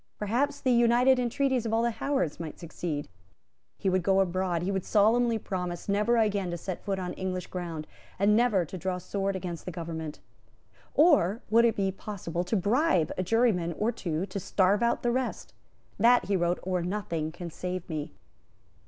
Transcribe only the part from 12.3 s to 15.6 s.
to bribe a juryman or two to starve out the rest?